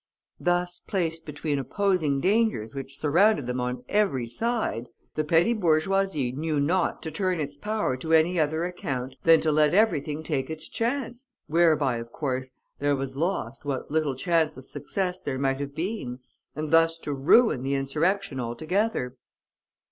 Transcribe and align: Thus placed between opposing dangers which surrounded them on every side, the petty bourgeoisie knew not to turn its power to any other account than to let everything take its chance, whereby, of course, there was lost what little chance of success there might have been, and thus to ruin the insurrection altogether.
Thus 0.39 0.81
placed 0.87 1.27
between 1.27 1.59
opposing 1.59 2.19
dangers 2.21 2.73
which 2.73 2.97
surrounded 2.99 3.45
them 3.45 3.61
on 3.61 3.83
every 3.87 4.27
side, 4.27 4.87
the 5.13 5.23
petty 5.23 5.53
bourgeoisie 5.53 6.31
knew 6.31 6.59
not 6.59 7.03
to 7.03 7.11
turn 7.11 7.39
its 7.39 7.55
power 7.55 7.95
to 7.97 8.11
any 8.11 8.39
other 8.39 8.63
account 8.65 9.13
than 9.21 9.41
to 9.41 9.51
let 9.51 9.75
everything 9.75 10.23
take 10.23 10.49
its 10.49 10.67
chance, 10.67 11.35
whereby, 11.45 11.97
of 11.97 12.11
course, 12.11 12.49
there 12.79 12.95
was 12.95 13.15
lost 13.15 13.63
what 13.63 13.91
little 13.91 14.15
chance 14.15 14.57
of 14.57 14.65
success 14.65 15.19
there 15.19 15.37
might 15.37 15.59
have 15.59 15.75
been, 15.75 16.17
and 16.55 16.71
thus 16.71 16.97
to 16.97 17.13
ruin 17.13 17.61
the 17.61 17.75
insurrection 17.75 18.39
altogether. 18.39 19.15